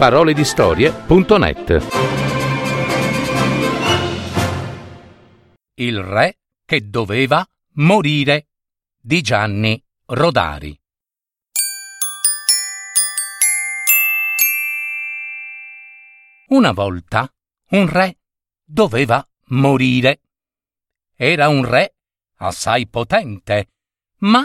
[0.00, 1.86] www.paroledistorie.net
[5.74, 8.46] Il re che doveva morire
[8.98, 10.80] di Gianni Rodari
[16.46, 17.30] Una volta
[17.72, 18.18] un re
[18.64, 20.22] doveva morire.
[21.14, 21.94] Era un re
[22.38, 23.68] assai potente,
[24.20, 24.44] ma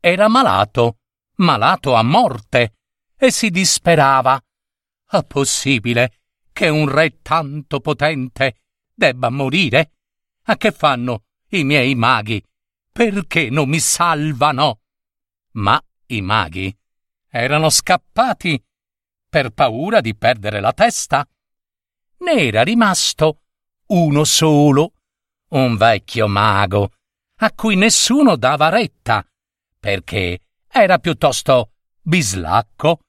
[0.00, 1.00] era malato,
[1.36, 2.76] malato a morte,
[3.16, 4.42] e si disperava.
[5.12, 6.20] È possibile
[6.54, 8.62] che un re tanto potente
[8.94, 9.92] debba morire?
[10.44, 12.42] A che fanno i miei maghi?
[12.90, 14.80] Perché non mi salvano?
[15.56, 16.74] Ma i maghi
[17.28, 18.64] erano scappati
[19.28, 21.28] per paura di perdere la testa
[22.20, 23.42] ne era rimasto
[23.88, 24.94] uno solo,
[25.48, 26.90] un vecchio mago,
[27.40, 29.22] a cui nessuno dava retta,
[29.78, 33.00] perché era piuttosto bislacco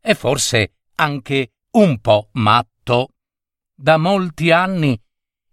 [0.00, 3.10] e forse anche un po' matto.
[3.74, 5.00] Da molti anni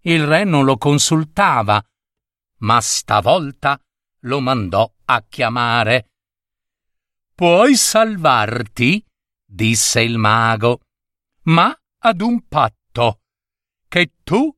[0.02, 1.82] il re non lo consultava,
[2.58, 3.80] ma stavolta
[4.22, 6.10] lo mandò a chiamare.
[7.34, 9.04] Puoi salvarti?
[9.44, 10.80] disse il mago,
[11.44, 13.20] ma ad un patto
[13.88, 14.54] che tu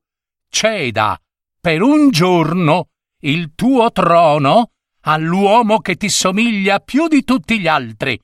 [0.49, 1.17] ceda
[1.59, 8.19] per un giorno il tuo trono all'uomo che ti somiglia più di tutti gli altri.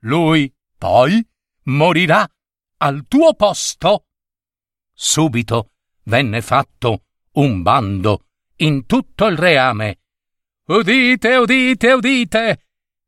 [0.00, 1.26] Lui poi
[1.64, 2.28] morirà
[2.84, 4.08] al tuo posto.
[4.92, 5.70] Subito
[6.04, 8.26] venne fatto un bando
[8.56, 10.00] in tutto il reame.
[10.66, 12.66] Udite, udite, udite!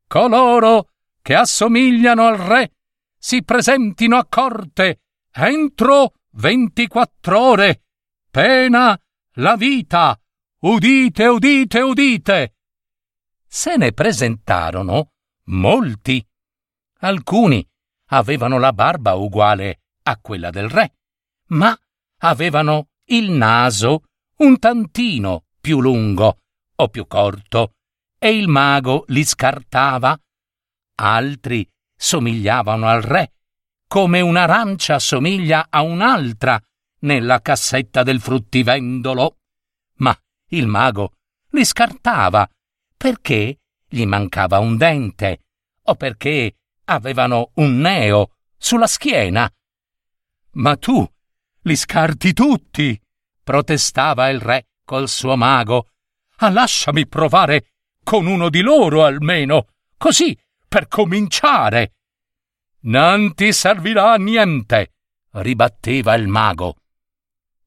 [0.08, 2.72] Coloro che assomigliano al re
[3.18, 7.82] si presentino a corte entro 24 ore,
[8.30, 8.98] pena
[9.34, 10.18] la vita.
[10.60, 12.54] Udite, udite, udite.
[13.46, 15.12] Se ne presentarono
[15.44, 16.26] molti.
[17.00, 17.66] Alcuni
[18.08, 20.94] avevano la barba uguale a quella del re,
[21.48, 21.76] ma
[22.18, 24.04] avevano il naso
[24.38, 26.40] un tantino più lungo
[26.76, 27.74] o più corto,
[28.18, 30.18] e il mago li scartava.
[30.98, 33.32] Altri somigliavano al re,
[33.86, 36.60] come un'arancia somiglia a un'altra
[37.00, 39.38] nella cassetta del fruttivendolo.
[39.96, 40.16] Ma
[40.50, 41.14] il mago
[41.50, 42.48] li scartava
[42.96, 45.44] perché gli mancava un dente
[45.84, 46.56] o perché
[46.86, 49.50] avevano un neo sulla schiena.
[50.52, 51.06] Ma tu
[51.62, 53.00] li scarti tutti,
[53.42, 55.90] protestava il re col suo mago.
[56.38, 60.38] Ah, lasciami provare con uno di loro almeno, così
[60.68, 61.94] per cominciare.
[62.82, 64.94] Non ti servirà a niente,
[65.32, 66.76] ribatteva il mago.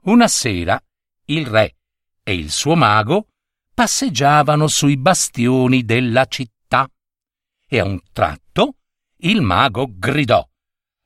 [0.03, 0.81] Una sera
[1.25, 1.75] il re
[2.23, 3.27] e il suo mago
[3.73, 6.89] passeggiavano sui bastioni della città
[7.67, 8.78] e a un tratto
[9.21, 10.47] il mago gridò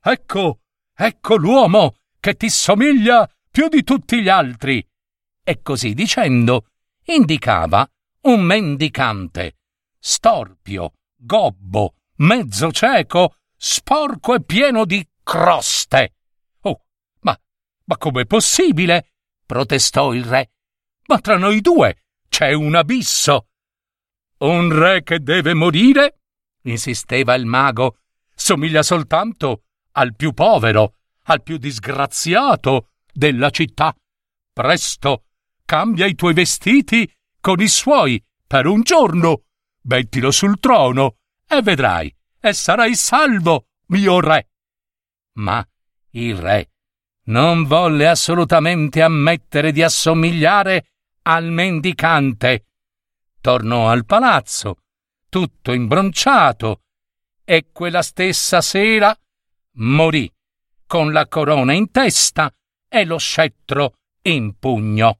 [0.05, 0.59] Ecco,
[0.93, 4.85] ecco l'uomo che ti somiglia più di tutti gli altri.
[5.41, 6.67] E così dicendo
[7.05, 7.89] indicava
[8.23, 9.59] un mendicante,
[9.97, 16.15] storpio, gobbo, mezzo cieco, sporco e pieno di croste.
[16.61, 16.81] Oh,
[17.21, 17.37] ma,
[17.85, 19.13] ma com'è possibile?
[19.45, 20.51] protestò il re.
[21.07, 23.47] Ma tra noi due c'è un abisso.
[24.39, 26.19] Un re che deve morire?
[26.63, 27.99] insisteva il mago.
[28.33, 29.63] Somiglia soltanto
[29.93, 33.95] al più povero, al più disgraziato della città.
[34.51, 35.25] Presto,
[35.65, 39.43] cambia i tuoi vestiti con i suoi per un giorno.
[39.83, 41.17] Mettilo sul trono
[41.47, 44.49] e vedrai e sarai salvo, mio re.
[45.33, 45.65] Ma
[46.11, 46.73] il re
[47.25, 50.87] non volle assolutamente ammettere di assomigliare
[51.23, 52.67] al mendicante.
[53.39, 54.77] Tornò al palazzo,
[55.29, 56.81] tutto imbronciato,
[57.45, 59.17] e quella stessa sera
[59.77, 60.31] morì
[60.85, 62.53] con la corona in testa
[62.87, 65.17] e lo scettro in pugno.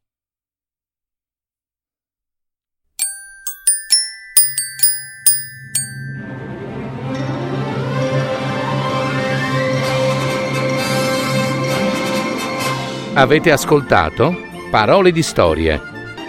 [13.16, 14.35] Avete ascoltato
[14.72, 15.79] Parole di storie,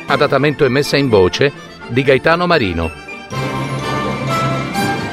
[0.06, 1.50] adattamento e messa in voce
[1.88, 3.04] di Gaetano Marino.